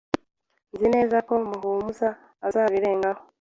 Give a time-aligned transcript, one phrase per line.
[0.73, 2.09] Nzi neza ko Muhumuza
[2.47, 3.21] azabirengaho.